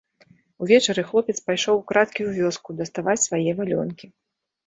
Увечары 0.67 1.01
хлопец 1.09 1.35
пайшоў 1.49 1.75
украдкі 1.81 2.21
ў 2.27 2.31
вёску 2.39 2.69
даставаць 2.79 3.21
свае 3.27 3.51
валёнкі. 3.59 4.05